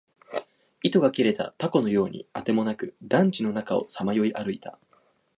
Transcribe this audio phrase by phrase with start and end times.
[0.81, 4.79] 糸が切れた凧のようにあてもなく、団地の中をさまよい歩いた